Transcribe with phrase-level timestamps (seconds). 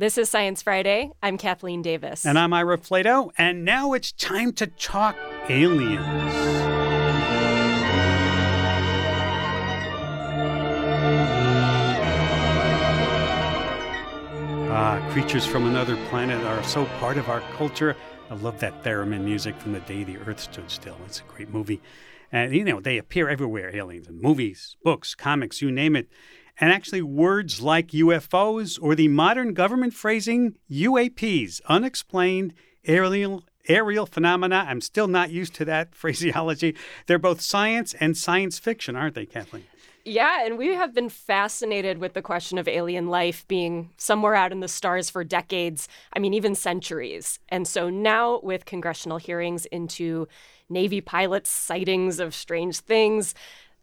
[0.00, 1.10] This is Science Friday.
[1.22, 2.24] I'm Kathleen Davis.
[2.24, 3.32] And I'm Ira Flatow.
[3.36, 5.14] And now it's time to talk
[5.50, 6.00] aliens.
[14.70, 17.94] Ah, creatures from another planet are so part of our culture.
[18.30, 20.96] I love that theremin music from the day the Earth stood still.
[21.04, 21.82] It's a great movie.
[22.32, 26.08] And, you know, they appear everywhere aliens in movies, books, comics, you name it.
[26.60, 32.52] And actually, words like UFOs or the modern government phrasing UAPs, unexplained
[32.84, 34.66] aerial, aerial phenomena.
[34.68, 36.76] I'm still not used to that phraseology.
[37.06, 39.64] They're both science and science fiction, aren't they, Kathleen?
[40.04, 44.50] Yeah, and we have been fascinated with the question of alien life being somewhere out
[44.50, 47.38] in the stars for decades, I mean, even centuries.
[47.50, 50.26] And so now, with congressional hearings into
[50.70, 53.34] Navy pilots' sightings of strange things,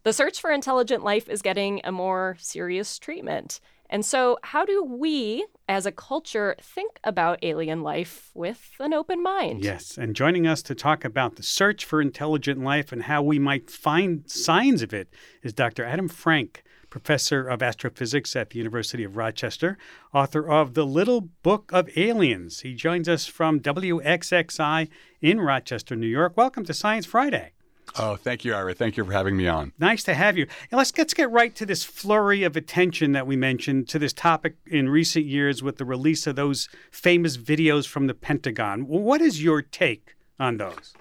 [0.08, 3.60] the search for intelligent life is getting a more serious treatment.
[3.90, 9.22] And so, how do we as a culture think about alien life with an open
[9.22, 9.62] mind?
[9.62, 13.38] Yes, and joining us to talk about the search for intelligent life and how we
[13.38, 15.84] might find signs of it is Dr.
[15.84, 19.76] Adam Frank, professor of astrophysics at the University of Rochester,
[20.14, 22.60] author of The Little Book of Aliens.
[22.60, 24.88] He joins us from WXXI
[25.20, 26.34] in Rochester, New York.
[26.34, 27.52] Welcome to Science Friday.
[27.96, 28.74] Oh, thank you, Ira.
[28.74, 29.72] Thank you for having me on.
[29.78, 30.46] Nice to have you.
[30.70, 34.12] And let's let's get right to this flurry of attention that we mentioned to this
[34.12, 38.86] topic in recent years with the release of those famous videos from the Pentagon.
[38.86, 40.94] What is your take on those?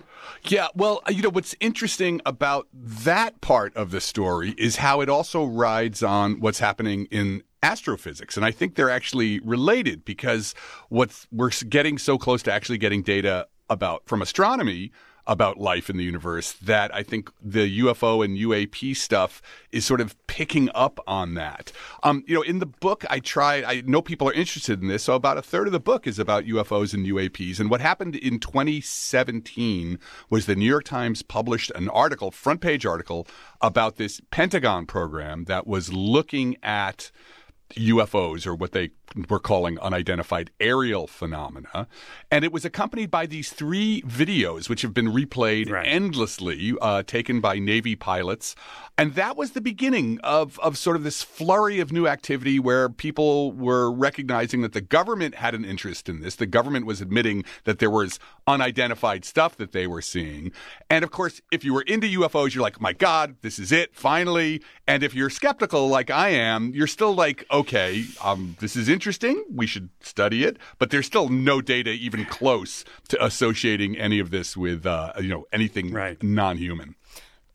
[0.44, 5.02] Yeah, well, uh, you know, what's interesting about that part of the story is how
[5.02, 8.38] it also rides on what's happening in astrophysics.
[8.38, 10.54] And I think they're actually related because
[10.90, 14.92] what's we're getting so close to actually getting data about from astronomy
[15.28, 20.00] about life in the universe that I think the UFO and UAP stuff is sort
[20.00, 21.72] of picking up on that.
[22.02, 25.04] Um, you know, in the book, I tried, I know people are interested in this,
[25.04, 27.60] so about a third of the book is about UFOs and UAPs.
[27.60, 32.86] And what happened in 2017 was the New York Times published an article, front page
[32.86, 33.28] article,
[33.62, 37.12] about this Pentagon program that was looking at
[37.74, 38.92] UFOs or what they
[39.30, 41.88] were calling unidentified aerial phenomena.
[42.32, 45.88] And it was accompanied by these three videos, which have been replayed right.
[45.88, 48.56] endlessly, uh, taken by Navy pilots.
[48.98, 52.90] And that was the beginning of, of sort of this flurry of new activity where
[52.90, 56.36] people were recognizing that the government had an interest in this.
[56.36, 60.52] The government was admitting that there was unidentified stuff that they were seeing.
[60.90, 63.94] And of course, if you were into UFOs, you're like, my God, this is it,
[63.94, 64.64] finally.
[64.88, 69.07] And if you're skeptical like I am, you're still like, okay, um, this is interesting.
[69.52, 70.58] We should study it.
[70.80, 75.30] But there's still no data even close to associating any of this with, uh, you
[75.30, 76.22] know, anything right.
[76.22, 76.96] non-human.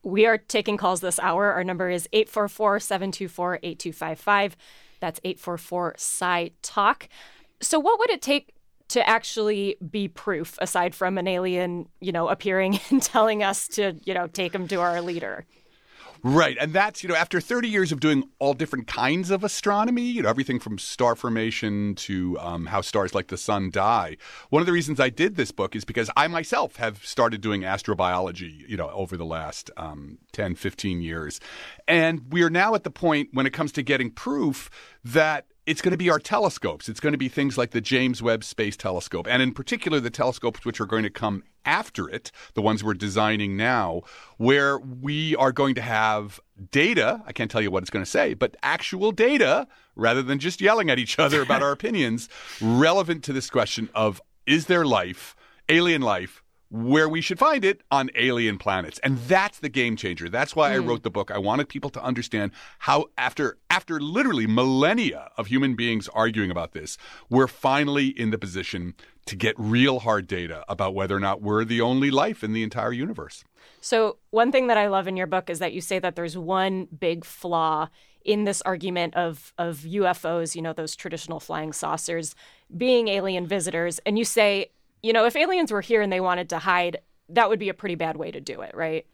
[0.03, 1.53] We are taking calls this hour.
[1.53, 4.57] Our number is 844 724 8255.
[5.01, 7.09] That's 844 Sci Talk.
[7.61, 8.55] So, what would it take
[8.89, 13.97] to actually be proof aside from an alien, you know, appearing and telling us to,
[14.05, 15.47] you know, take him to our leader?
[16.25, 16.57] Right.
[16.61, 20.23] And that's, you know, after 30 years of doing all different kinds of astronomy, you
[20.23, 24.17] know, everything from star formation to um, how stars like the sun die.
[24.49, 27.63] One of the reasons I did this book is because I myself have started doing
[27.63, 31.41] astrobiology, you know, over the last um, 10, 15 years.
[31.89, 34.71] And we are now at the point when it comes to getting proof
[35.05, 36.89] that it's going to be our telescopes.
[36.89, 40.11] It's going to be things like the James Webb Space Telescope, and in particular, the
[40.11, 44.03] telescopes which are going to come after it, the ones we're designing now,
[44.37, 46.41] where we are going to have
[46.71, 47.23] data.
[47.27, 50.61] I can't tell you what it's going to say, but actual data rather than just
[50.61, 52.29] yelling at each other about our opinions,
[52.61, 55.37] relevant to this question of is there life,
[55.69, 58.99] alien life, where we should find it on alien planets.
[59.01, 60.31] And that's the game changer.
[60.31, 60.73] That's why mm.
[60.73, 60.89] I hmm.
[60.89, 61.31] wrote the book.
[61.31, 62.51] I wanted people to understand
[62.81, 66.97] how after after literally millennia of human beings arguing about this,
[67.29, 68.95] we're finally in the position
[69.27, 72.63] to get real hard data about whether or not we're the only life in the
[72.63, 73.45] entire universe.
[73.81, 76.39] So, one thing that I love in your book is that you say that there's
[76.39, 77.89] one big flaw
[78.25, 82.35] in this argument of of UFOs, you know, those traditional flying saucers
[82.75, 84.71] being alien visitors, and you say
[85.03, 87.75] you know, if aliens were here and they wanted to hide, that would be a
[87.75, 89.07] pretty bad way to do it, right?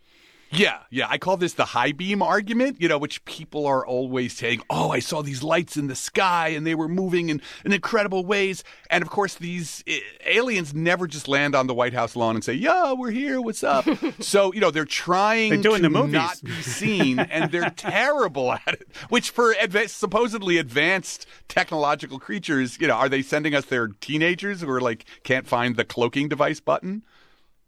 [0.50, 1.06] Yeah, yeah.
[1.09, 4.91] I call this the high beam argument, you know, which people are always saying, oh,
[4.91, 8.65] I saw these lights in the sky and they were moving in, in incredible ways.
[8.91, 12.43] And of course, these uh, aliens never just land on the White House lawn and
[12.43, 13.87] say, yeah, we're here, what's up?
[14.21, 16.12] so, you know, they're trying they're doing to the movies.
[16.12, 22.79] not be seen and they're terrible at it, which for adv- supposedly advanced technological creatures,
[22.81, 26.29] you know, are they sending us their teenagers who are like, can't find the cloaking
[26.29, 27.03] device button?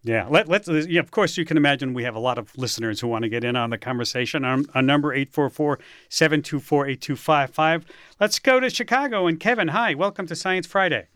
[0.03, 0.67] Yeah, let, let's.
[0.67, 3.29] Yeah, of course, you can imagine we have a lot of listeners who want to
[3.29, 4.47] get in on the conversation.
[4.47, 7.83] Our, our number 844-724-8255.
[8.19, 9.69] Let's go to Chicago and Kevin.
[9.69, 11.09] Hi, welcome to Science Friday.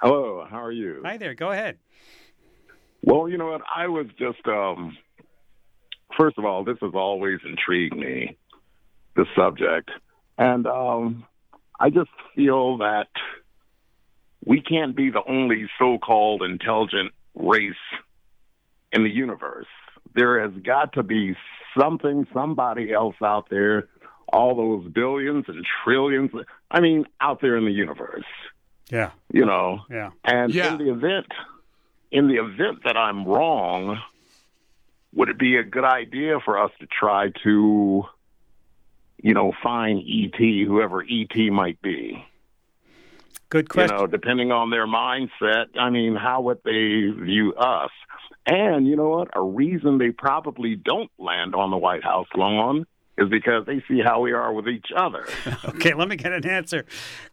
[0.00, 1.02] Hello, how are you?
[1.04, 1.34] Hi there.
[1.34, 1.78] Go ahead.
[3.02, 3.62] Well, you know what?
[3.74, 4.96] I was just um,
[6.16, 8.38] first of all, this has always intrigued me,
[9.16, 9.90] the subject,
[10.36, 11.24] and um,
[11.80, 13.08] I just feel that
[14.44, 17.74] we can't be the only so-called intelligent race
[18.92, 19.66] in the universe.
[20.14, 21.36] There has got to be
[21.78, 23.88] something, somebody else out there,
[24.32, 26.30] all those billions and trillions,
[26.70, 28.24] I mean, out there in the universe.
[28.90, 29.10] Yeah.
[29.32, 29.80] You know.
[29.90, 30.10] Yeah.
[30.24, 30.72] And Yeah.
[30.72, 31.26] in the event
[32.10, 34.00] in the event that I'm wrong,
[35.12, 38.04] would it be a good idea for us to try to
[39.20, 42.24] you know, find ET, whoever ET might be?
[43.50, 43.96] Good question.
[43.96, 47.90] You know, depending on their mindset, I mean, how would they view us?
[48.46, 49.28] And you know what?
[49.34, 52.86] A reason they probably don't land on the White House lawn
[53.18, 55.26] is because they see how we are with each other.
[55.64, 56.84] okay, let me get an answer.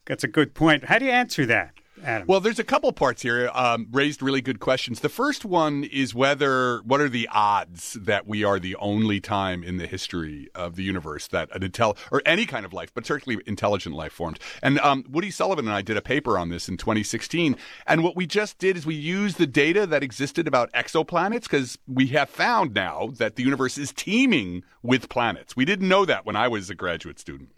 [0.06, 0.86] That's a good point.
[0.86, 2.28] How do you answer that, Adam?
[2.28, 3.50] Well, there's a couple parts here.
[3.54, 5.00] Um, raised really good questions.
[5.00, 9.64] The first one is whether what are the odds that we are the only time
[9.64, 13.06] in the history of the universe that an intel or any kind of life, but
[13.06, 14.40] certainly intelligent life formed.
[14.62, 17.56] And um, Woody Sullivan and I did a paper on this in 2016.
[17.88, 21.78] And what we just did is we used the data that existed about exoplanets because
[21.88, 25.56] we have found now that the universe is teeming with planets.
[25.56, 27.55] We didn't know that when I was a graduate student.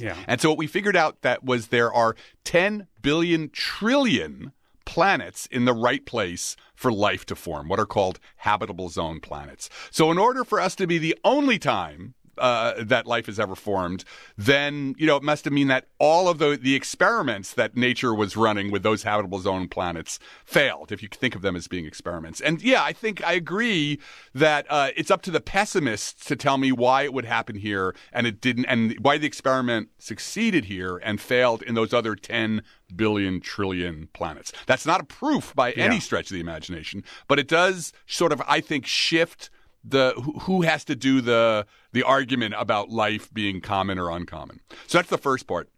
[0.00, 0.16] Yeah.
[0.26, 4.52] And so what we figured out that was there are 10 billion trillion
[4.84, 9.68] planets in the right place for life to form, what are called habitable zone planets.
[9.90, 13.54] So in order for us to be the only time uh, that life has ever
[13.54, 14.04] formed,
[14.36, 18.14] then you know it must have mean that all of the the experiments that nature
[18.14, 20.92] was running with those habitable zone planets failed.
[20.92, 23.98] If you think of them as being experiments, and yeah, I think I agree
[24.34, 27.94] that uh, it's up to the pessimists to tell me why it would happen here
[28.12, 32.62] and it didn't, and why the experiment succeeded here and failed in those other ten
[32.94, 34.52] billion trillion planets.
[34.66, 38.42] That's not a proof by any stretch of the imagination, but it does sort of,
[38.46, 39.50] I think, shift
[39.86, 40.12] the
[40.42, 44.60] who- has to do the the argument about life being common or uncommon.
[44.86, 45.68] So that's the first part.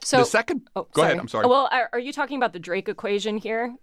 [0.00, 1.18] So, the second, oh, go ahead.
[1.18, 1.46] I'm sorry.
[1.46, 3.74] Well, are, are you talking about the Drake equation here?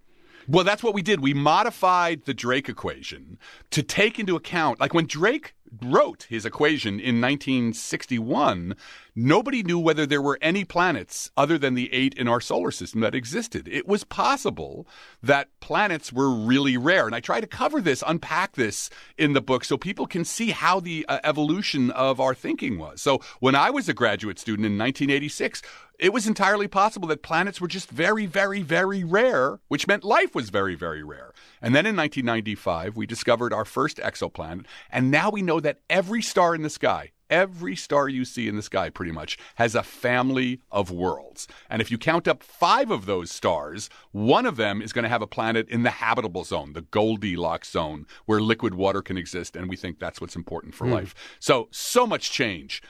[0.47, 1.19] Well, that's what we did.
[1.19, 3.37] We modified the Drake equation
[3.71, 8.75] to take into account, like when Drake wrote his equation in 1961,
[9.15, 13.01] nobody knew whether there were any planets other than the eight in our solar system
[13.01, 13.67] that existed.
[13.67, 14.87] It was possible
[15.21, 17.05] that planets were really rare.
[17.05, 20.51] And I try to cover this, unpack this in the book so people can see
[20.51, 23.01] how the uh, evolution of our thinking was.
[23.01, 25.61] So when I was a graduate student in 1986,
[26.01, 30.33] it was entirely possible that planets were just very, very, very rare, which meant life
[30.33, 31.31] was very, very rare.
[31.61, 36.23] And then in 1995, we discovered our first exoplanet, and now we know that every
[36.23, 39.81] star in the sky, every star you see in the sky pretty much, has a
[39.81, 41.47] family of worlds.
[41.69, 45.09] And if you count up five of those stars, one of them is going to
[45.09, 49.55] have a planet in the habitable zone, the Goldilocks zone, where liquid water can exist,
[49.55, 50.93] and we think that's what's important for hmm.
[50.93, 51.15] life.
[51.39, 52.83] So, so much change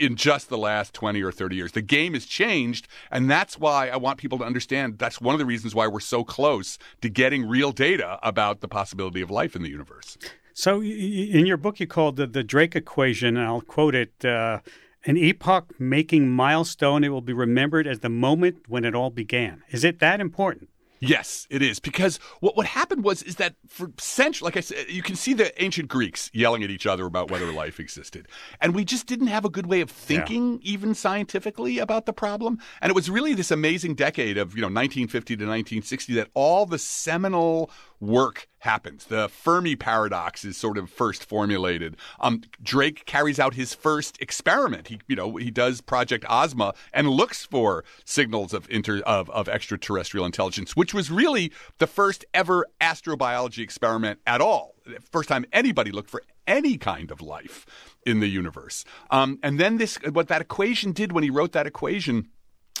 [0.00, 1.72] in just the last 20 or 30 years.
[1.72, 5.38] The game has changed, and that's why I want people to understand that's one of
[5.38, 9.54] the reasons why we're so close to getting real data about the possibility of life
[9.54, 10.16] in the universe.
[10.54, 14.60] So, in your book, you called the, the Drake equation, and I'll quote it uh,
[15.04, 17.04] an epoch making milestone.
[17.04, 19.62] It will be remembered as the moment when it all began.
[19.70, 20.68] Is it that important?
[21.04, 24.88] Yes, it is because what what happened was is that for centuries, like I said,
[24.88, 28.28] you can see the ancient Greeks yelling at each other about whether life existed,
[28.60, 32.60] and we just didn't have a good way of thinking, even scientifically, about the problem.
[32.80, 36.66] And it was really this amazing decade of you know 1950 to 1960 that all
[36.66, 37.68] the seminal
[38.02, 39.04] work happens.
[39.04, 41.96] The Fermi paradox is sort of first formulated.
[42.20, 44.88] Um, Drake carries out his first experiment.
[44.88, 49.48] He, you know, he does Project Ozma and looks for signals of inter of, of
[49.48, 54.74] extraterrestrial intelligence, which was really the first ever astrobiology experiment at all.
[55.10, 57.66] First time anybody looked for any kind of life
[58.04, 58.84] in the universe.
[59.12, 62.28] Um, and then this, what that equation did when he wrote that equation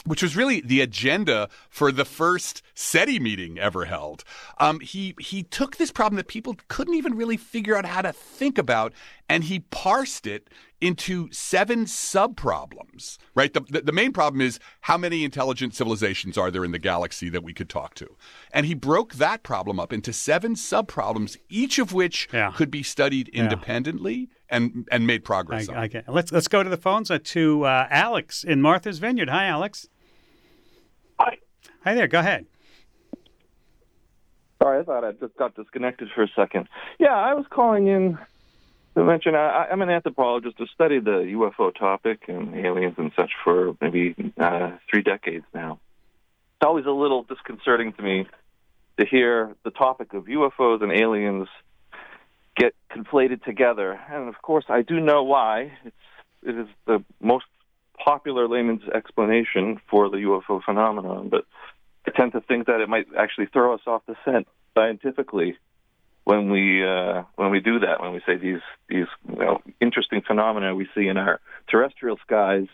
[0.04, 4.24] which was really the agenda for the first SETI meeting ever held.
[4.58, 8.12] Um, he he took this problem that people couldn't even really figure out how to
[8.12, 8.92] think about,
[9.28, 10.48] and he parsed it
[10.80, 13.18] into seven subproblems.
[13.34, 13.52] Right.
[13.54, 17.28] The, the the main problem is how many intelligent civilizations are there in the galaxy
[17.30, 18.16] that we could talk to,
[18.52, 22.52] and he broke that problem up into seven subproblems, each of which Yeah.
[22.56, 25.68] could be studied independently and and made progress.
[25.68, 25.76] on.
[25.76, 26.02] I, I.
[26.08, 29.28] Let's let's go to the phones uh, to uh, Alex in Martha's Vineyard.
[29.28, 29.86] Hi, Alex.
[31.22, 31.38] Hi.
[31.84, 32.08] Hi there.
[32.08, 32.46] Go ahead.
[34.60, 36.68] Sorry, I thought I just got disconnected for a second.
[36.98, 38.18] Yeah, I was calling in
[38.96, 40.56] to mention I, I'm an anthropologist.
[40.60, 45.78] I've studied the UFO topic and aliens and such for maybe uh, three decades now.
[46.56, 48.26] It's always a little disconcerting to me
[48.98, 51.46] to hear the topic of UFOs and aliens
[52.56, 53.92] get conflated together.
[54.10, 55.70] And of course, I do know why.
[55.84, 55.96] It's
[56.42, 57.46] it is the most
[57.98, 61.44] popular layman's explanation for the UFO phenomenon, but
[62.06, 65.56] I tend to think that it might actually throw us off the scent scientifically
[66.24, 68.00] when we uh, when we do that.
[68.00, 72.66] When we say these these you know, interesting phenomena we see in our terrestrial skies,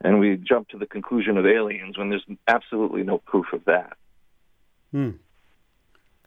[0.00, 3.96] and we jump to the conclusion of aliens when there's absolutely no proof of that.
[4.92, 5.10] Hmm.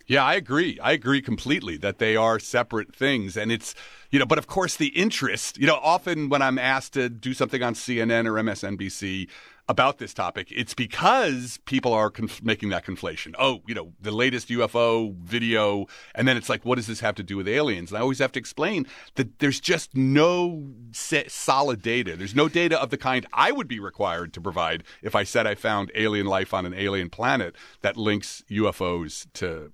[0.08, 0.80] Yeah, I agree.
[0.82, 3.36] I agree completely that they are separate things.
[3.36, 3.76] And it's,
[4.10, 7.34] you know, but of course, the interest, you know, often when I'm asked to do
[7.34, 9.28] something on CNN or MSNBC
[9.70, 13.36] about this topic, it's because people are conf- making that conflation.
[13.38, 15.88] Oh, you know, the latest UFO video.
[16.16, 17.92] And then it's like, what does this have to do with aliens?
[17.92, 22.16] And I always have to explain that there's just no solid data.
[22.16, 25.46] There's no data of the kind I would be required to provide if I said
[25.46, 29.74] I found alien life on an alien planet that links UFOs to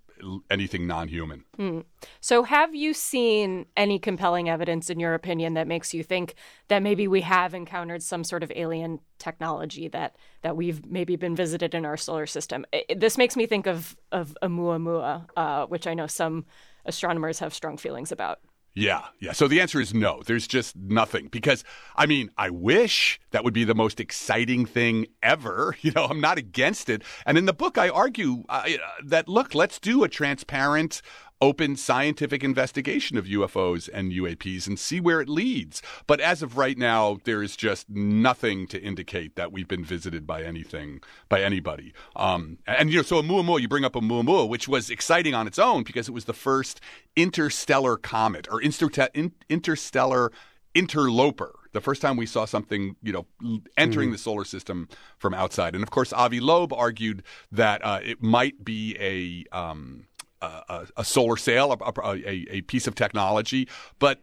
[0.50, 1.44] anything non-human.
[1.58, 1.84] Mm.
[2.22, 6.36] So, have you seen any compelling evidence, in your opinion, that makes you think
[6.68, 11.36] that maybe we have encountered some sort of alien technology that that we've maybe been
[11.36, 12.66] visited in our solar system?
[12.72, 16.46] It, this makes me think of of Oumuamua, uh, which I know some
[16.86, 18.40] astronomers have strong feelings about.
[18.76, 19.34] Yeah, yeah.
[19.34, 20.24] So the answer is no.
[20.26, 21.64] There's just nothing because
[21.96, 25.76] I mean, I wish that would be the most exciting thing ever.
[25.84, 27.04] You know, I'm not against it.
[27.26, 28.64] And in the book, I argue uh,
[29.04, 31.02] that look, let's do a transparent,
[31.44, 35.82] open scientific investigation of UFOs and UAPs and see where it leads.
[36.08, 40.26] But as of right now, there is just nothing to indicate that we've been visited
[40.26, 41.92] by anything, by anybody.
[42.16, 45.60] Um, and, you know, so Oumuamua, you bring up Oumuamua, which was exciting on its
[45.60, 46.80] own because it was the first
[47.18, 50.32] interstellar comet or interstellar
[50.74, 54.14] interloper the first time we saw something, you know, entering mm.
[54.14, 55.74] the solar system from outside.
[55.74, 60.06] And of course, Avi Loeb argued that uh, it might be a um,
[60.44, 63.68] a, a, solar sail, a, a, a, piece of technology,
[64.00, 64.20] but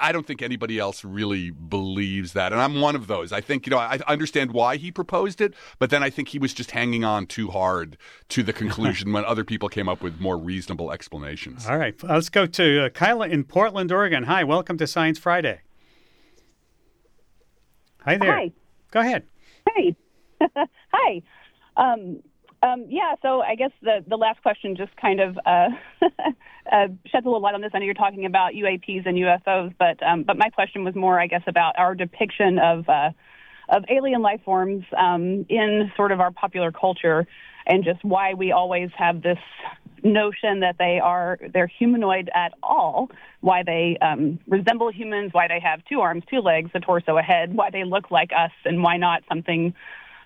[0.00, 2.52] I don't think anybody else really believes that.
[2.52, 3.32] And I'm one of those.
[3.32, 6.38] I think, you know, I understand why he proposed it, but then I think he
[6.38, 7.96] was just hanging on too hard
[8.30, 11.66] to the conclusion when other people came up with more reasonable explanations.
[11.66, 11.94] All right.
[12.02, 14.24] Let's go to uh, Kyla in Portland, Oregon.
[14.24, 15.60] Hi, welcome to Science Friday.
[18.04, 18.32] Hi there.
[18.32, 18.52] Hi.
[18.90, 19.24] Go ahead.
[19.74, 19.96] Hey.
[20.92, 21.22] Hi.
[21.76, 22.20] Um,
[22.62, 25.68] um, yeah, so I guess the, the last question just kind of uh,
[26.72, 27.70] uh, sheds a little light on this.
[27.72, 31.18] I know you're talking about UAPs and UFOs, but um, but my question was more,
[31.18, 33.10] I guess, about our depiction of uh,
[33.70, 37.26] of alien life forms um, in sort of our popular culture,
[37.66, 39.38] and just why we always have this
[40.02, 45.60] notion that they are they're humanoid at all, why they um, resemble humans, why they
[45.60, 48.82] have two arms, two legs, a torso, a head, why they look like us, and
[48.82, 49.72] why not something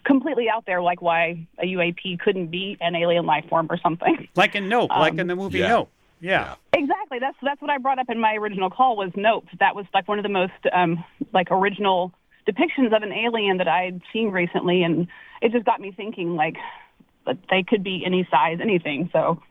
[0.04, 4.28] completely out there, like why a UAP couldn't be an alien life form or something.
[4.36, 5.68] Like in Nope, um, like in the movie yeah.
[5.68, 5.90] Nope.
[6.20, 6.54] Yeah.
[6.72, 7.18] Exactly.
[7.18, 9.46] That's that's what I brought up in my original call was Nope.
[9.60, 12.12] That was like one of the most um, like original
[12.48, 15.06] depictions of an alien that I'd seen recently, and
[15.40, 16.56] it just got me thinking like
[17.26, 19.10] that they could be any size, anything.
[19.12, 19.42] So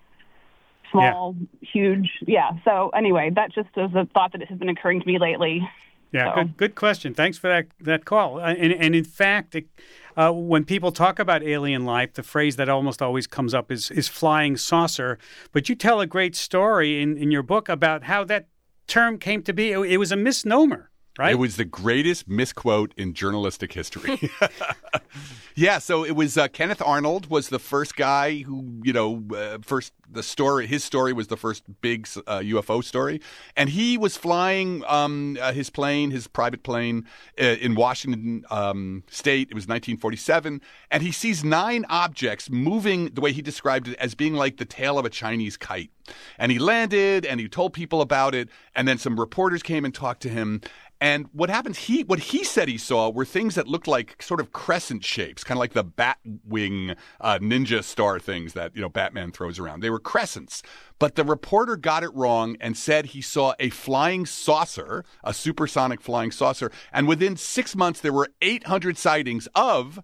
[0.91, 1.69] small, yeah.
[1.71, 2.51] huge, yeah.
[2.65, 5.67] So anyway, that just is a thought that has been occurring to me lately.
[6.11, 6.35] Yeah, so.
[6.35, 7.13] good, good question.
[7.13, 8.39] Thanks for that that call.
[8.39, 9.65] Uh, and, and in fact, it,
[10.15, 13.91] uh, when people talk about alien life, the phrase that almost always comes up is
[13.91, 15.17] is flying saucer.
[15.51, 18.47] But you tell a great story in, in your book about how that
[18.87, 19.71] term came to be.
[19.71, 20.89] It, it was a misnomer.
[21.17, 21.33] Right?
[21.33, 24.31] It was the greatest misquote in journalistic history.
[25.55, 29.59] yeah, so it was uh, Kenneth Arnold was the first guy who, you know, uh,
[29.61, 33.21] first the story his story was the first big uh, UFO story,
[33.55, 37.05] and he was flying um, uh, his plane, his private plane
[37.39, 39.49] uh, in Washington um, State.
[39.49, 44.15] It was 1947, and he sees nine objects moving the way he described it as
[44.15, 45.91] being like the tail of a Chinese kite.
[46.37, 49.93] And he landed, and he told people about it, and then some reporters came and
[49.93, 50.61] talked to him,
[51.03, 51.77] and what happens?
[51.77, 55.43] He what he said he saw were things that looked like sort of crescent shapes,
[55.43, 59.59] kind of like the bat wing uh, ninja star things that you know Batman throws
[59.59, 59.81] around.
[59.81, 60.63] They were crescents.
[60.99, 65.99] But the reporter got it wrong and said he saw a flying saucer, a supersonic
[65.99, 70.01] flying saucer, and within six months there were 800 sightings of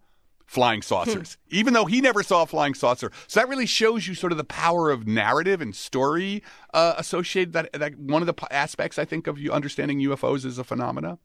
[0.50, 1.56] flying saucers, hmm.
[1.56, 3.12] even though he never saw a flying saucer.
[3.28, 6.42] So that really shows you sort of the power of narrative and story
[6.74, 7.54] uh, associated.
[7.54, 11.20] That, that one of the aspects I think of you understanding UFOs as a phenomena.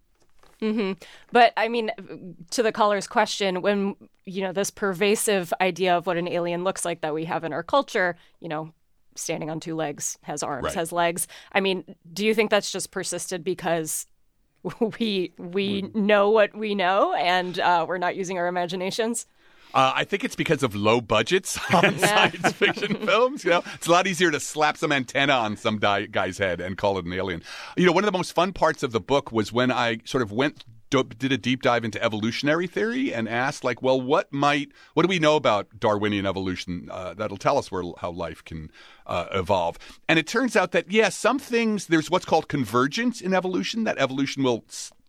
[0.60, 0.92] Mm-hmm.
[1.32, 1.90] But I mean,
[2.50, 6.84] to the caller's question, when you know this pervasive idea of what an alien looks
[6.84, 8.74] like that we have in our culture, you know,
[9.14, 10.74] standing on two legs, has arms, Right.
[10.74, 11.26] has legs.
[11.50, 14.06] I mean, do you think that's just persisted because
[14.98, 19.26] we we know what we know and uh, we're not using our imaginations?
[19.74, 23.44] Uh, I think it's because of low budgets on science fiction films.
[23.44, 26.60] You know, it's a lot easier to slap some antenna on some di- guy's head
[26.60, 27.42] and call it an alien.
[27.76, 30.22] You know, one of the most fun parts of the book was when I sort
[30.22, 30.64] of went
[31.02, 35.08] did a deep dive into evolutionary theory and asked like well what might what do
[35.08, 38.70] we know about darwinian evolution uh, that'll tell us where how life can
[39.06, 39.78] uh, evolve?
[40.08, 43.98] And it turns out that yeah some things there's what's called convergence in evolution that
[43.98, 44.64] evolution will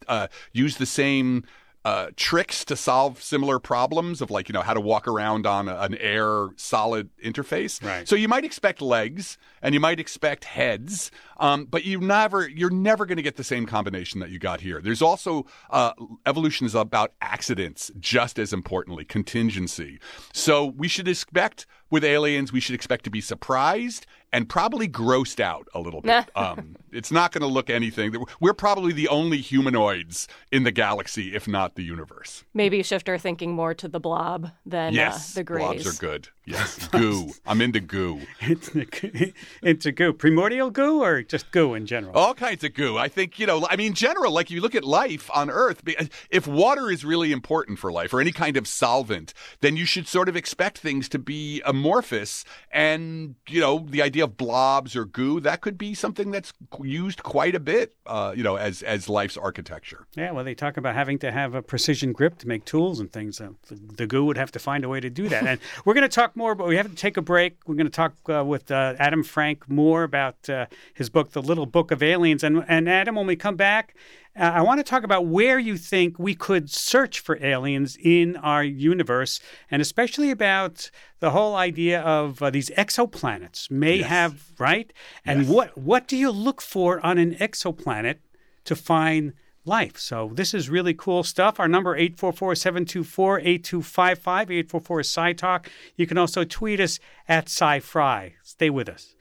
[0.07, 1.43] uh, use the same
[1.85, 5.69] uh, tricks to solve similar problems of like you know how to walk around on
[5.69, 7.81] a, an air solid interface.
[7.81, 8.07] Right.
[8.07, 12.71] So you might expect legs and you might expect heads, um, but you never you're
[12.71, 14.81] never going to get the same combination that you got here.
[14.81, 15.93] There's also uh,
[16.25, 19.99] evolution is about accidents just as importantly contingency.
[20.33, 25.39] So we should expect with aliens we should expect to be surprised and probably grossed
[25.39, 26.29] out a little bit.
[26.35, 28.13] um, it's not going to look anything.
[28.41, 32.43] We're probably the only humanoids in the galaxy, if not the universe.
[32.53, 35.83] Maybe Shifter thinking more to the blob than Yes, uh, the Greys.
[35.83, 36.27] blobs are good.
[36.45, 37.31] Yes, goo.
[37.45, 38.21] I'm into goo.
[38.41, 40.11] It's a, goo.
[40.13, 42.13] Primordial goo or just goo in general?
[42.15, 42.97] All kinds of goo.
[42.97, 45.81] I think, you know, I mean, general, like you look at life on Earth,
[46.29, 50.07] if water is really important for life or any kind of solvent, then you should
[50.09, 52.45] sort of expect things to be amorphous.
[52.71, 56.51] And, you know, the idea of blobs or goo, that could be something that's
[56.81, 60.07] used quite a bit, uh, you know, as, as life's architecture.
[60.15, 63.11] Yeah, well, they talk about having to have a precision grip to make tools and
[63.11, 63.39] things.
[63.39, 65.45] Uh, the, the goo would have to find a way to do that.
[65.45, 67.57] And we're going to talk more, but we have to take a break.
[67.67, 71.41] We're going to talk uh, with uh, Adam Frank more about uh, his book, The
[71.41, 72.43] Little Book of Aliens.
[72.43, 73.95] And, and Adam, when we come back,
[74.37, 78.63] I want to talk about where you think we could search for aliens in our
[78.63, 79.39] universe,
[79.71, 84.09] and especially about the whole idea of uh, these exoplanets may Yes.
[84.09, 84.91] have, right?
[85.25, 85.49] And Yes.
[85.49, 88.17] what, what do you look for on an exoplanet
[88.65, 89.97] to find life.
[89.97, 91.59] So this is really cool stuff.
[91.59, 95.69] Our number 844-724-8255, 844 Sci Talk.
[95.95, 98.33] You can also tweet us at SciFri.
[98.43, 99.15] Stay with us.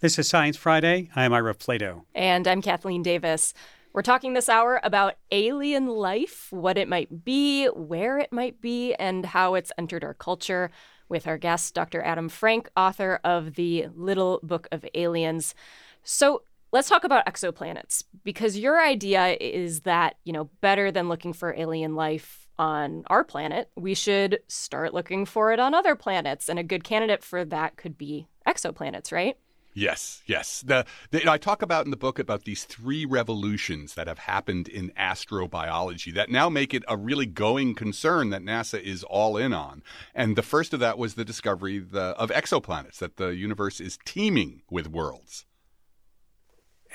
[0.00, 1.10] This is Science Friday.
[1.16, 2.02] I'm Ira Flatow.
[2.14, 3.54] And I'm Kathleen Davis.
[3.94, 8.92] We're talking this hour about alien life, what it might be, where it might be,
[8.94, 10.72] and how it's entered our culture
[11.08, 12.02] with our guest, Dr.
[12.02, 15.54] Adam Frank, author of The Little Book of Aliens.
[16.02, 21.32] So let's talk about exoplanets because your idea is that, you know, better than looking
[21.32, 26.48] for alien life on our planet, we should start looking for it on other planets.
[26.48, 29.36] And a good candidate for that could be exoplanets, right?
[29.76, 30.62] Yes, yes.
[30.64, 34.68] The, the, I talk about in the book about these three revolutions that have happened
[34.68, 39.52] in astrobiology that now make it a really going concern that NASA is all in
[39.52, 39.82] on.
[40.14, 43.98] And the first of that was the discovery the, of exoplanets, that the universe is
[44.04, 45.44] teeming with worlds.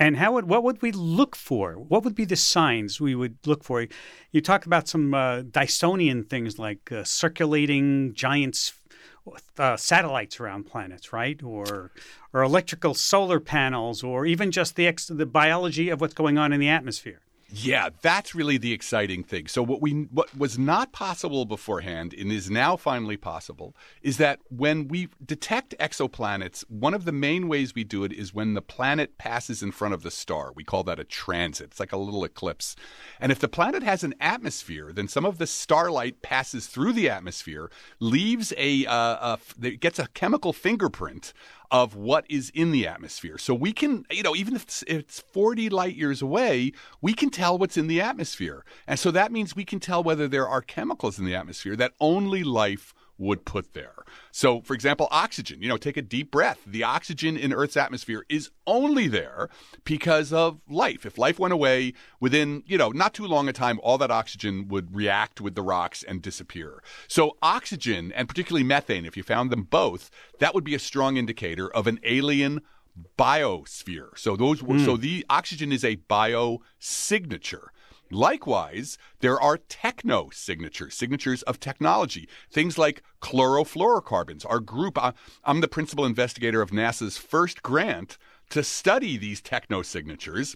[0.02, 1.74] And how would what would we look for?
[1.74, 3.86] What would be the signs we would look for?
[4.32, 8.72] You talk about some uh, Dysonian things like uh, circulating giants,
[9.58, 11.42] uh, satellites around planets, right?
[11.44, 11.92] Or
[12.34, 16.54] or electrical solar panels, or even just the ex- the biology of what's going on
[16.54, 17.22] in the atmosphere.
[17.52, 19.48] Yeah, that's really the exciting thing.
[19.48, 24.40] So what we what was not possible beforehand and is now finally possible is that
[24.50, 28.62] when we detect exoplanets, one of the main ways we do it is when the
[28.62, 30.52] planet passes in front of the star.
[30.54, 31.72] We call that a transit.
[31.72, 32.76] It's like a little eclipse.
[33.20, 37.10] And if the planet has an atmosphere, then some of the starlight passes through the
[37.10, 41.34] atmosphere, leaves a, uh, a gets a chemical fingerprint
[41.72, 43.38] of what is in the atmosphere.
[43.38, 47.58] So we can, you know, even if it's, 40 light years away, we can tell
[47.58, 48.66] what's in the atmosphere.
[48.88, 51.94] And so that means we can tell whether there are chemicals in the atmosphere that
[52.00, 53.94] only life would put there.
[54.32, 56.60] So, for example, oxygen, you know, take a deep breath.
[56.66, 59.50] The oxygen in Earth's atmosphere is only there
[59.84, 61.06] because of life.
[61.06, 64.68] If life went away within, you know, not too long a time, all that oxygen
[64.70, 66.82] would react with the rocks and disappear.
[67.08, 71.18] So, oxygen and particularly methane, if you found them both, that would be a strong
[71.18, 72.62] indicator of an alien
[73.18, 74.18] biosphere.
[74.18, 77.68] So those were so the oxygen is a biosignature.
[78.12, 82.28] Likewise, there are techno signatures, signatures of technology.
[82.52, 84.46] Things like chlorofluorocarbons.
[84.50, 84.98] Our group,
[85.44, 88.18] I'm the principal investigator of NASA's first grant
[88.50, 90.56] to study these techno signatures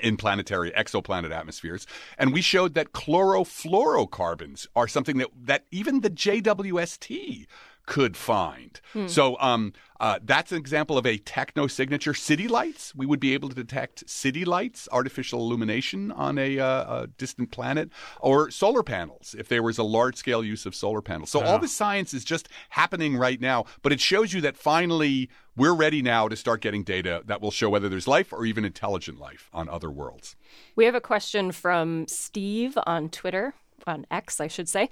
[0.00, 1.86] in planetary exoplanet atmospheres.
[2.16, 7.46] And we showed that chlorofluorocarbons are something that, that even the JWST
[7.90, 8.80] could find.
[9.06, 12.14] So um, uh, that's an example of a techno signature.
[12.14, 17.02] City lights, we would be able to detect city lights, artificial illumination on a, uh,
[17.02, 21.02] a distant planet, or solar panels if there was a large scale use of solar
[21.02, 21.30] panels.
[21.30, 25.28] So all this science is just happening right now, but it shows you that finally
[25.56, 28.64] we're ready now to start getting data that will show whether there's life or even
[28.64, 30.36] intelligent life on other worlds.
[30.76, 33.54] We have a question from Steve on Twitter,
[33.86, 34.88] on X, I should say.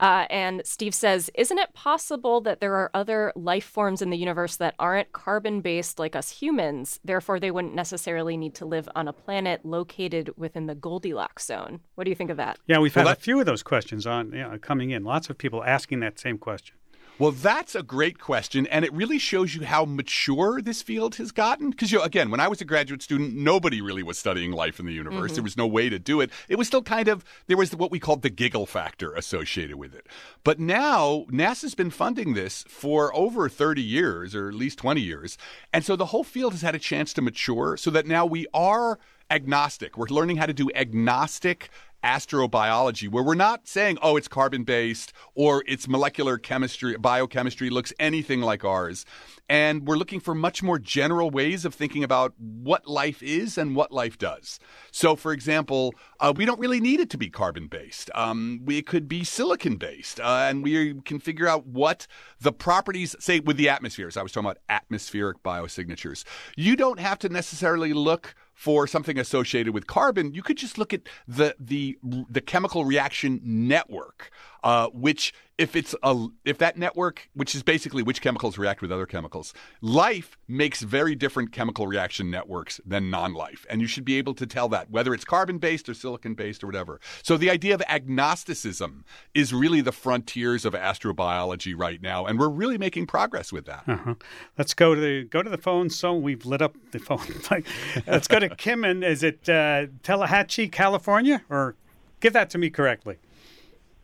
[0.00, 4.16] Uh, and Steve says Isn't it possible that there are other life forms in the
[4.16, 7.00] universe that aren't carbon based like us humans?
[7.04, 11.80] Therefore, they wouldn't necessarily need to live on a planet located within the Goldilocks zone.
[11.94, 12.58] What do you think of that?
[12.66, 15.04] Yeah, we've Well, had that- a few of those questions on you know, coming in.
[15.04, 16.75] Lots of people asking that same question.
[17.18, 21.32] Well, that's a great question, and it really shows you how mature this field has
[21.32, 21.70] gotten.
[21.70, 24.78] Because, you know, again, when I was a graduate student, nobody really was studying life
[24.78, 25.30] in the universe.
[25.30, 25.34] Mm-hmm.
[25.34, 26.30] There was no way to do it.
[26.48, 29.94] It was still kind of there was what we called the giggle factor associated with
[29.94, 30.06] it.
[30.44, 35.38] But now NASA's been funding this for over 30 years, or at least 20 years,
[35.72, 38.46] and so the whole field has had a chance to mature, so that now we
[38.52, 38.98] are
[39.30, 39.96] agnostic.
[39.96, 41.70] We're learning how to do agnostic
[42.06, 47.92] astrobiology where we're not saying oh it's carbon based or it's molecular chemistry biochemistry looks
[47.98, 49.04] anything like ours.
[49.48, 53.76] And we're looking for much more general ways of thinking about what life is and
[53.76, 54.60] what life does.
[54.92, 59.08] So for example uh, we don't really need it to be carbon based um, could
[59.08, 62.06] be silicon based uh, and we can figure out what
[62.40, 66.24] the properties say with the atmospheres i was talking about atmospheric biosignatures.
[66.56, 70.94] You don't have to necessarily look for something associated with carbon, you could just look
[70.94, 74.30] at the the the chemical reaction network,
[74.64, 78.92] uh, which if it's a if that network, which is basically which chemicals react with
[78.92, 84.18] other chemicals, life makes very different chemical reaction networks than non-life, and you should be
[84.18, 87.00] able to tell that whether it's carbon based or silicon based or whatever.
[87.22, 92.48] So the idea of agnosticism is really the frontiers of astrobiology right now, and we're
[92.48, 93.84] really making progress with that.
[93.86, 94.14] Uh-huh.
[94.58, 95.88] Let's go to the go to the phone.
[95.88, 97.20] So we've lit up the phone.
[98.06, 101.76] Let's go to kim and Is it uh, Tallahatchie, California, or
[102.20, 103.18] give that to me correctly?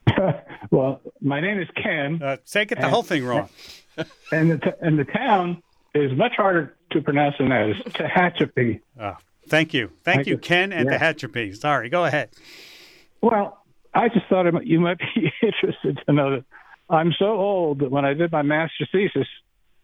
[0.70, 3.48] Well, my name is Ken, Uh, say get the whole thing wrong.
[4.32, 5.62] and the t- and the town
[5.94, 7.68] is much harder to pronounce than that.
[7.68, 8.80] It's Tehachapi.
[8.98, 9.14] Uh,
[9.48, 10.38] thank you, thank, you.
[10.38, 10.96] Ken and Yeah.
[10.96, 11.54] the Hatcherby.
[11.56, 12.30] Sorry, go ahead.
[13.20, 13.62] Well,
[13.92, 16.44] I just thought it you might be interested to know that
[16.88, 19.28] I'm so old that when I did my master's thesis,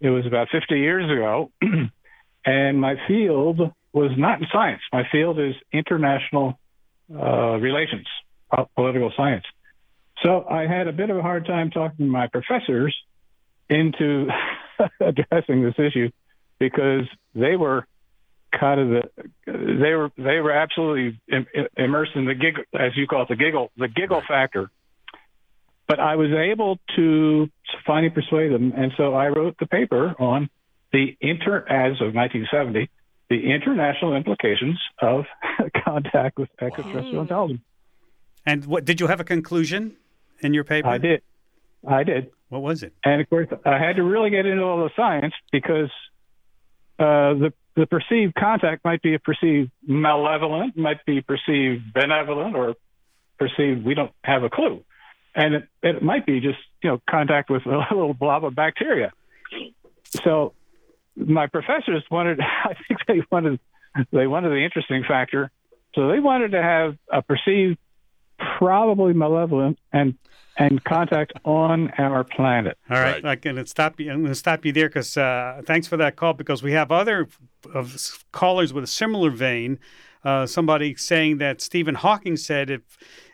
[0.00, 1.50] it was about 50 years ago,
[2.46, 3.60] and my field
[3.92, 4.80] was not in science.
[4.92, 6.58] My field is international
[7.14, 8.06] uh, relations,
[8.74, 9.44] political science.
[10.22, 12.96] So I had a bit of a hard time talking to my professors
[13.68, 14.28] into
[15.00, 16.10] addressing this issue
[16.58, 17.04] because
[17.34, 17.86] they were
[18.58, 19.02] kind of the
[19.46, 23.36] they were they were absolutely Im- immersed in the giggle as you call it the
[23.36, 24.70] giggle the giggle factor.
[25.86, 27.48] But i was able to
[27.86, 30.48] finally persuade them and so i wrote the paper on
[30.92, 32.90] the inter as of 1970
[33.28, 35.24] the international implications of
[35.84, 37.60] contact with extraterrestrial intelligence.
[38.46, 39.96] And what did you have a conclusion
[40.40, 40.88] in your paper?
[40.88, 41.22] i did
[41.86, 42.92] i did What was it?
[43.04, 45.90] And of course, I had to really get into all the science because
[46.98, 52.74] uh, the the perceived contact might be a perceived malevolent, might be perceived benevolent, or
[53.38, 54.82] perceived we don't have a clue,
[55.34, 59.12] and it, it might be just you know contact with a little blob of bacteria.
[60.24, 60.54] So
[61.16, 63.60] my professors wanted, I think they wanted
[64.10, 65.50] they wanted the interesting factor,
[65.94, 67.78] so they wanted to have a perceived
[68.58, 70.14] probably malevolent and
[70.58, 72.76] and contact on our planet.
[72.90, 73.24] All right, Right.
[73.24, 74.10] I'm going to stop you.
[74.10, 76.34] I'm going to stop you there because uh, thanks for that call.
[76.34, 77.28] Because we have other
[77.72, 79.78] of callers with a similar vein.
[80.24, 82.82] Uh, somebody saying that Stephen Hawking said if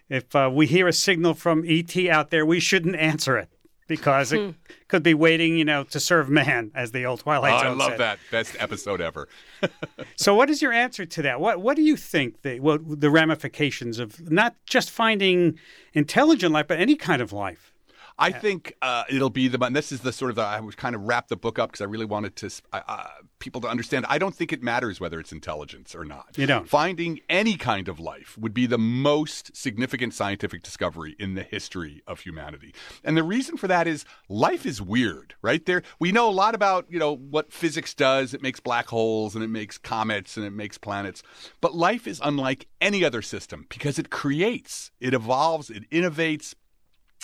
[0.08, 3.48] if uh, we hear a signal from ET out there, we shouldn't answer it
[3.86, 4.50] because it hmm.
[4.88, 7.68] could be waiting, you know, to serve man, as the old Twilight Zone.
[7.68, 8.00] Oh, I love said.
[8.00, 8.18] that.
[8.30, 9.28] Best episode ever.
[10.16, 11.40] So, what is your answer to that?
[11.40, 15.58] What What do you think the what the ramifications of not just finding
[15.92, 17.73] intelligent life, but any kind of life?
[18.18, 19.62] I think uh, it'll be the.
[19.64, 20.42] And this is the sort of the.
[20.42, 23.06] I was kind of wrap the book up because I really wanted to uh, uh,
[23.38, 24.06] people to understand.
[24.08, 26.26] I don't think it matters whether it's intelligence or not.
[26.36, 26.68] You don't?
[26.68, 32.02] Finding any kind of life would be the most significant scientific discovery in the history
[32.06, 32.74] of humanity.
[33.02, 35.64] And the reason for that is life is weird, right?
[35.64, 38.32] There, we know a lot about you know what physics does.
[38.32, 41.22] It makes black holes and it makes comets and it makes planets.
[41.60, 46.54] But life is unlike any other system because it creates, it evolves, it innovates.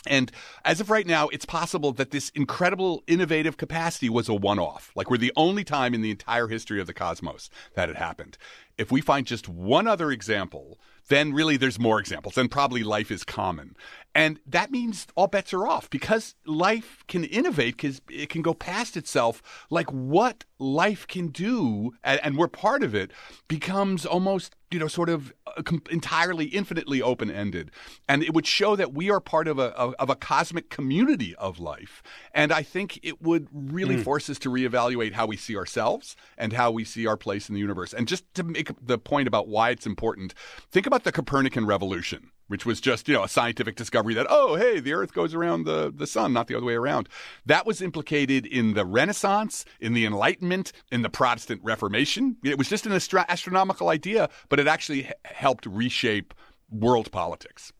[0.06, 0.32] And
[0.64, 4.92] as of right now, it's possible that this incredible innovative capacity was a one off.
[4.94, 8.38] Like we're the only time in the entire history of the cosmos that it happened.
[8.78, 13.10] If we find just one other example, then really there's more examples, and probably life
[13.10, 13.76] is common.
[14.14, 18.54] And that means all bets are off because life can innovate because it can go
[18.54, 19.42] past itself.
[19.70, 23.12] Like what life can do, and, and we're part of it,
[23.48, 27.70] becomes almost you know, sort of uh, entirely, infinitely open ended.
[28.08, 31.58] And it would show that we are part of a, of a cosmic community of
[31.58, 32.02] life.
[32.32, 34.04] And I think it would really mm.
[34.04, 37.54] force us to reevaluate how we see ourselves and how we see our place in
[37.54, 37.92] the universe.
[37.92, 40.34] And just to make the point about why it's important,
[40.70, 44.56] think about the Copernican revolution which was just you know a scientific discovery that oh
[44.56, 47.08] hey the earth goes around the, the sun not the other way around.
[47.46, 52.36] That was implicated in the renaissance in the enlightenment in the protestant reformation.
[52.44, 56.34] It was just an astro- astronomical idea but it actually h- helped reshape
[56.70, 57.72] world politics.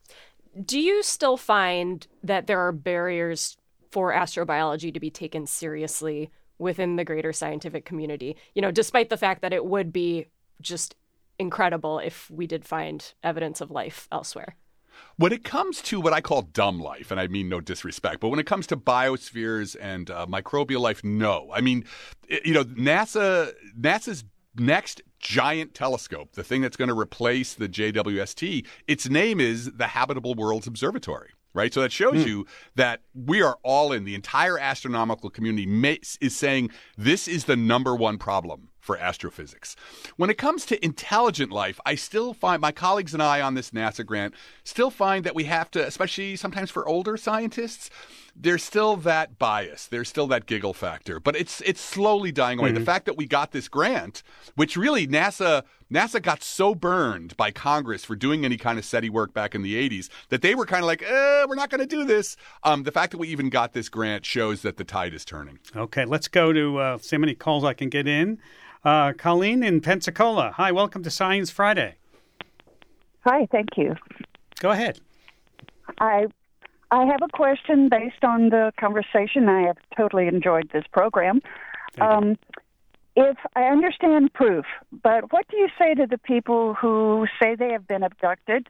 [0.65, 3.57] Do you still find that there are barriers
[3.91, 8.37] for astrobiology to be taken seriously within the greater scientific community?
[8.55, 10.27] You know despite the fact that it would be
[10.61, 10.95] just
[11.41, 14.57] incredible if we did find evidence of life elsewhere.
[15.17, 18.29] When it comes to what I call dumb life, and I mean no disrespect, but
[18.29, 21.51] when it comes to biospheres and uh, microbial life, no.
[21.53, 21.85] I mean,
[22.45, 24.25] you know, NASA NASA's
[24.57, 29.89] next giant telescope, the thing that's going to replace the JWST, its name is the
[29.89, 31.73] Habitable Worlds Observatory right?
[31.75, 32.27] So that shows mm.
[32.27, 37.57] you that we are all in the entire astronomical community is saying this is the
[37.57, 39.77] number one problem for astrophysics.
[40.17, 43.71] When it comes to intelligent life, I still find my colleagues and I on this
[43.71, 47.91] NASA grant still find that we have to, especially sometimes for older scientists,
[48.35, 49.87] there's still that bias.
[49.87, 52.71] There's still that giggle factor, but it's it's slowly dying away.
[52.71, 52.79] Mm-hmm.
[52.79, 54.23] The fact that we got this grant,
[54.55, 59.11] which really NASA NASA got so burned by Congress for doing any kind of SETI
[59.11, 61.81] work back in the 80s that they were kind of like, eh, we're not going
[61.81, 62.37] to do this.
[62.63, 65.59] Um, the fact that we even got this grant shows that the tide is turning.
[65.75, 68.39] Okay, let's go to uh, see how many calls I can get in.
[68.83, 70.53] Uh, Colleen in Pensacola.
[70.57, 71.97] Hi, welcome to Science Friday.
[73.21, 73.95] Hi, thank you.
[74.61, 75.01] Go ahead.
[75.99, 76.27] I
[76.91, 79.49] I have a question based on the conversation.
[79.49, 81.41] I have totally enjoyed this program.
[82.01, 82.37] Um,
[83.17, 84.65] if I understand proof,
[85.03, 88.69] but what do you say to the people who say they have been abducted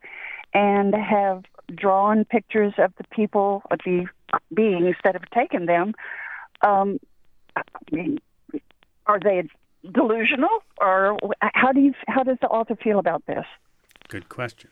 [0.52, 1.44] and have
[1.74, 4.06] drawn pictures of the people, of the
[4.52, 5.94] beings that have taken them?
[6.62, 6.98] Um,
[7.54, 8.18] I mean,
[9.06, 9.44] are they
[9.92, 13.44] delusional, or how do you how does the author feel about this?
[14.08, 14.70] Good question.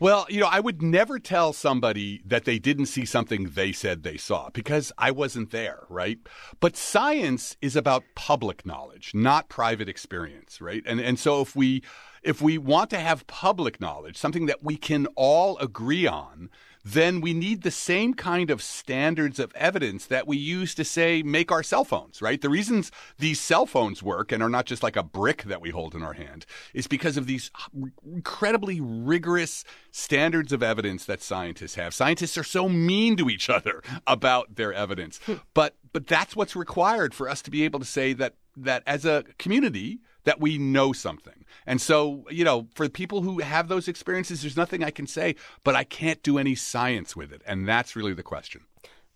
[0.00, 4.02] Well, you know, I would never tell somebody that they didn't see something they said
[4.02, 6.18] they saw because I wasn't there, right?
[6.58, 10.82] But science is about public knowledge, not private experience, right?
[10.84, 11.82] And and so if we
[12.22, 16.50] if we want to have public knowledge, something that we can all agree on,
[16.84, 21.22] then we need the same kind of standards of evidence that we use to say
[21.22, 22.40] make our cell phones, right?
[22.40, 25.70] The reasons these cell phones work and are not just like a brick that we
[25.70, 26.44] hold in our hand
[26.74, 27.50] is because of these
[28.04, 31.94] incredibly rigorous standards of evidence that scientists have.
[31.94, 35.20] Scientists are so mean to each other about their evidence.
[35.24, 35.34] Hmm.
[35.54, 39.04] but but that's what's required for us to be able to say that that as
[39.04, 41.44] a community that we know something.
[41.66, 45.36] And so, you know, for people who have those experiences, there's nothing I can say,
[45.62, 47.42] but I can't do any science with it.
[47.46, 48.62] And that's really the question.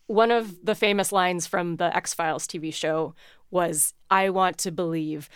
[0.06, 3.14] One of the famous lines from the X Files TV show
[3.50, 5.28] was, I want to believe.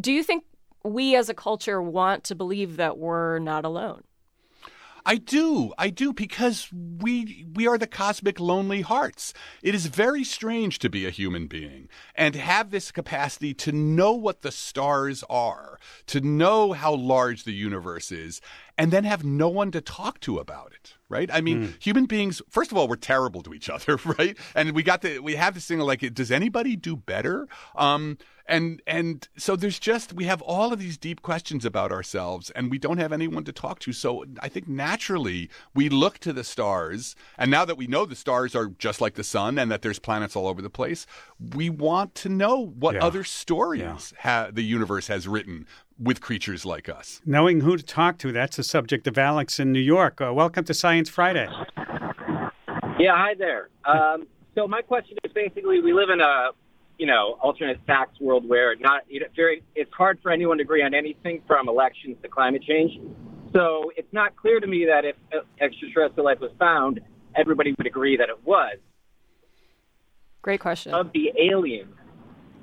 [0.00, 0.44] Do you think
[0.82, 4.02] we as a culture want to believe that we're not alone?
[5.06, 5.72] I do.
[5.76, 9.34] I do because we we are the cosmic lonely hearts.
[9.62, 14.12] It is very strange to be a human being and have this capacity to know
[14.12, 18.40] what the stars are, to know how large the universe is,
[18.78, 21.82] and then have no one to talk to about it right i mean mm.
[21.82, 25.18] human beings first of all we're terrible to each other right and we got the
[25.18, 30.12] we have this thing like does anybody do better um and and so there's just
[30.12, 33.52] we have all of these deep questions about ourselves and we don't have anyone to
[33.52, 33.92] talk to.
[33.92, 37.16] So i think naturally we look to the stars.
[37.38, 39.98] And now that we know the stars are just like the sun and that there's
[39.98, 41.06] planets all over the place
[41.54, 43.04] we want to know what yeah.
[43.04, 44.20] other stories yeah.
[44.20, 45.66] ha- the universe has written
[45.98, 47.20] with creatures like us.
[47.24, 50.20] Knowing who to talk to that's the subject of alex in new york.
[50.20, 51.48] Uh, welcome to science friday.
[52.98, 53.70] Yeah hi there.
[53.84, 56.50] Um, so my question is basically we live in a
[56.98, 60.82] you know, alternate facts world where not you very it's hard for anyone to agree
[60.82, 62.92] on anything from elections to climate change.
[63.52, 67.00] So it's not clear to me that if uh, extraterrestrial life was found,
[67.36, 68.78] everybody would agree that it was.
[70.42, 70.92] Great question.
[70.92, 71.94] Of the aliens,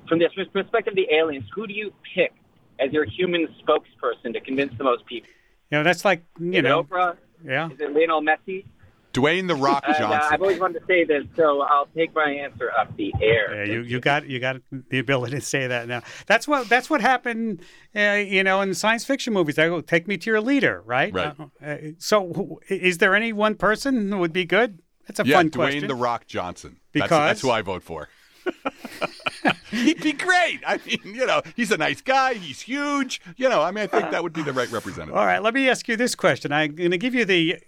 [0.08, 2.32] from the perspective of the aliens, who do you pick
[2.78, 5.30] as your human spokesperson to convince the most people?
[5.70, 7.16] You know, that's like you is know, Oprah.
[7.44, 7.70] Yeah.
[7.70, 8.64] Is it Lionel Messi?
[9.12, 10.32] Dwayne the Rock And, uh, Johnson.
[10.32, 13.64] I've always wanted to say this, so I'll take my answer up the air.
[13.64, 14.56] Yeah, you, you got you got
[14.88, 16.02] the ability to say that now.
[16.26, 17.62] That's what that's what happened,
[17.94, 19.56] uh, you know, in science fiction movies.
[19.56, 21.12] They go, "Take me to your leader," right?
[21.12, 21.34] Right.
[21.38, 24.80] Uh, uh, so, who- is there any one person who would be good?
[25.06, 25.88] That's a yeah, fun Dwayne question.
[25.88, 26.78] the Rock Johnson.
[26.92, 27.10] Because?
[27.10, 28.08] that's, that's who I vote for.
[29.70, 30.60] He'd be great.
[30.66, 32.34] I mean, you know, he's a nice guy.
[32.34, 33.20] He's huge.
[33.36, 35.16] You know, I mean, I think that would be the right representative.
[35.16, 36.52] All right, let me ask you this question.
[36.52, 37.58] I'm going to give you the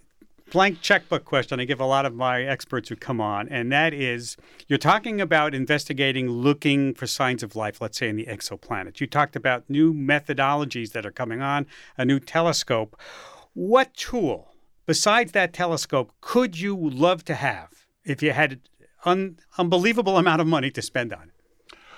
[0.55, 3.93] blank checkbook question I give a lot of my experts who come on, and that
[3.93, 4.37] is
[4.69, 9.01] you're talking about investigating, looking for signs of life, let's say in the exoplanet.
[9.01, 11.67] You talked about new methodologies that are coming on,
[11.99, 12.97] a new telescope.
[13.55, 14.55] What tool,
[14.87, 18.61] besides that telescope, could you love to have if you had
[19.05, 21.34] an unbelievable amount of money to spend on it?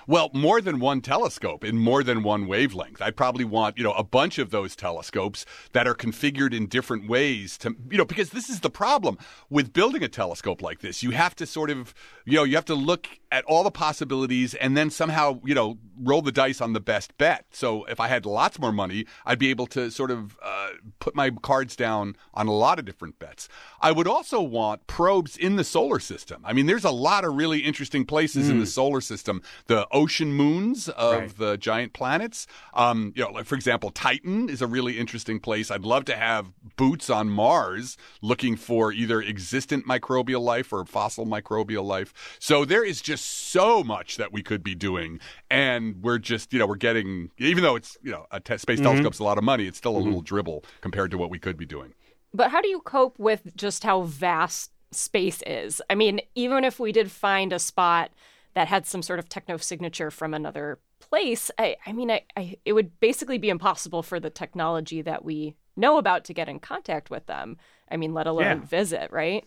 [0.09, 3.03] Well, more than one telescope in more than one wavelength.
[3.03, 7.09] I'd probably want, you know, a bunch of those telescopes that are configured in different
[7.09, 9.19] ways to, you know, because this is the problem
[9.51, 11.03] with building a telescope like this.
[11.03, 11.92] You have to sort of,
[12.25, 15.79] you know, you have to look at all the possibilities and then somehow, you know,
[16.01, 17.47] roll the dice on the best bet.
[17.51, 20.69] So if I had lots more money, I'd be able to sort of uh,
[21.01, 23.49] put my cards down on a lot of different bets.
[23.81, 26.42] I would also want probes in the solar system.
[26.45, 29.42] I mean, there's a lot of really interesting places in the solar system.
[29.66, 31.37] The ocean moons of Right.
[31.38, 32.46] the giant planets.
[32.74, 35.70] Um, you know, like for example, Titan is a really interesting place.
[35.70, 41.24] I'd love to have boots on Mars looking for either existent microbial life or fossil
[41.26, 42.12] microbial life.
[42.38, 45.18] So there is just so much that we could be doing,
[45.50, 48.80] and we're just you know we're getting even though it's you know a te- space
[48.80, 51.56] telescope's a lot of money, it's still a little dribble compared to what we could
[51.56, 51.94] be doing.
[52.35, 55.80] But how do you cope with just how vast space is?
[55.88, 58.11] I mean, even if we did find a spot
[58.57, 62.57] that had some sort of techno signature from another place, I, I mean, I, I,
[62.64, 66.59] it would basically be impossible for the technology that we know about to get in
[66.59, 67.59] contact with them.
[67.90, 68.55] I mean, let alone Yeah.
[68.57, 69.44] visit, right?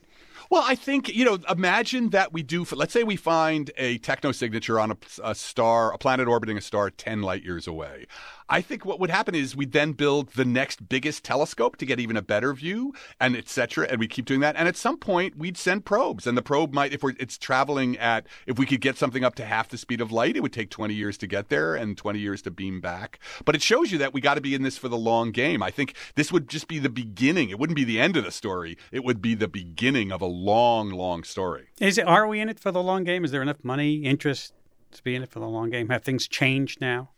[0.49, 4.31] Well, I think, you know, imagine that we do, let's say we find a techno
[4.31, 8.07] signature on a, a star, a planet orbiting a star 10 light years away.
[8.51, 11.99] I think what would happen is we then build the next biggest telescope to get
[11.99, 13.85] even a better view and et cetera.
[13.87, 14.55] And we keep doing that.
[14.55, 17.95] And at some point we'd send probes and the probe might, if we're, it's traveling
[17.99, 20.53] at, if we could get something up to half the speed of light, it would
[20.53, 23.19] take 20 years to get there and 20 years to beam back.
[23.45, 25.61] But it shows you that we got to be in this for the long game.
[25.61, 27.51] I think this would just be the beginning.
[27.51, 28.77] It wouldn't be the end of the story.
[28.91, 31.69] It would be the beginning of a long, long story.
[31.79, 32.07] Is it?
[32.07, 33.25] Are we in it for the long game?
[33.25, 34.53] Is there enough money, interest
[34.91, 35.89] to be in it for the long game?
[35.89, 37.09] Have things changed now?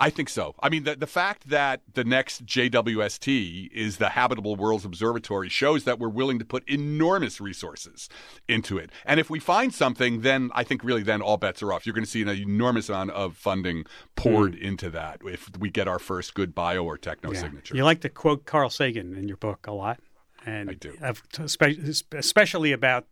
[0.00, 0.54] I think so.
[0.60, 5.84] I mean, the, the fact that the next JWST is the Habitable Worlds Observatory shows
[5.84, 8.08] that we're willing to put enormous resources
[8.46, 8.90] into it.
[9.04, 11.84] And if we find something, then I think really then all bets are off.
[11.84, 14.64] You're going to see an enormous amount of funding poured hmm.
[14.64, 17.74] into that if we get our first good bio or techno signature.
[17.74, 19.98] You like to quote Carl Sagan in your book a lot,
[20.48, 20.96] and I do.
[22.14, 23.06] especially about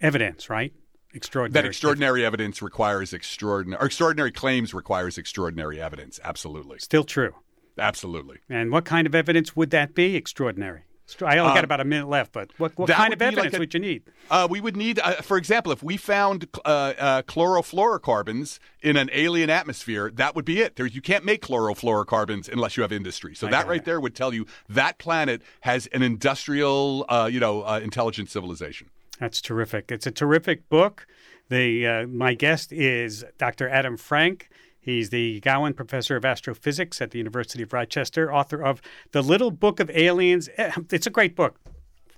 [0.00, 0.72] evidence, right?
[1.12, 1.62] Extraordinary.
[1.62, 6.20] that extraordinary evidence requires extraordinary, or extraordinary claims requires extraordinary evidence.
[6.22, 6.78] Absolutely.
[6.78, 7.34] Still true.
[7.76, 8.38] Absolutely.
[8.48, 10.14] And what kind of evidence would that be?
[10.14, 10.82] Extraordinary.
[11.20, 13.32] I only got Um, about a minute left, but what, what kind of be like
[13.34, 14.02] evidence a- would you need?
[14.30, 19.10] Uh, we would need, uh, for example, if we found uh, uh, chlorofluorocarbons in an
[19.12, 20.76] alien atmosphere, that would be it.
[20.76, 23.34] There, you can't make chlorofluorocarbons unless you have industry.
[23.34, 23.84] So I that right it.
[23.84, 28.88] there would tell you that planet has an industrial, uh, you know, uh, intelligent civilization.
[29.18, 29.90] That's terrific.
[29.92, 31.06] It's a terrific book.
[31.48, 33.68] The uh, my guest is Dr.
[33.68, 34.48] Adam Frank.
[34.80, 38.80] He's the Gowen Professor of Astrophysics at the University of Rochester, author of
[39.12, 40.48] The Little Book of Aliens.
[40.56, 41.56] Eh, It's a great book,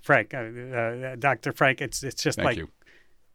[0.01, 0.33] Frank.
[0.33, 1.51] Uh, uh, Dr.
[1.51, 2.69] Frank, it's it's just Thank like you.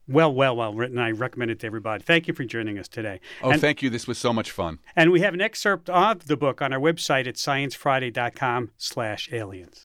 [0.08, 0.98] well, well, well written.
[0.98, 2.02] I recommend it to everybody.
[2.02, 3.20] Thank you for joining us today.
[3.42, 3.90] Oh, and, thank you.
[3.90, 4.78] This was so much fun.
[4.96, 9.76] and we have an excerpt of the book on our website at sciencefriday.com slash aliens.